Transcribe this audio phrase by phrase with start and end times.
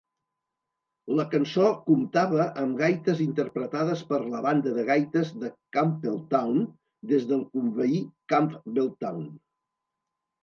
[1.17, 6.65] La cançó comptava amb gaites interpretades per la banda de gaites de Campbeltown
[7.13, 8.01] des del conveí
[8.35, 9.29] Campbeltown.